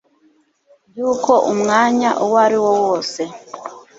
[0.89, 3.21] by'uko umwanya uwo ari wo wose